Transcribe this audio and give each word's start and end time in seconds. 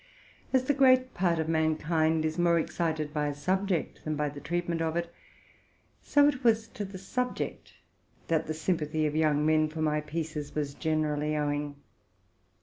As 0.51 0.63
the 0.63 0.73
great 0.73 1.13
part 1.13 1.37
of 1.37 1.47
mankind 1.47 2.25
is 2.25 2.39
more 2.39 2.57
excited 2.57 3.13
by 3.13 3.27
a 3.27 3.35
subject 3.35 4.03
than 4.03 4.15
by 4.15 4.29
the 4.29 4.39
treatment 4.39 4.81
of 4.81 4.95
it, 4.97 5.13
so 6.01 6.27
it 6.27 6.43
was 6.43 6.67
to 6.69 6.83
the 6.83 6.97
subject 6.97 7.73
that 8.27 8.47
the 8.47 8.53
sym 8.55 8.77
pathy 8.79 9.05
of 9.05 9.15
young 9.15 9.45
men 9.45 9.69
for 9.69 9.83
my 9.83 10.01
pieces 10.01 10.55
was 10.55 10.73
generally 10.73 11.35
owing. 11.37 11.75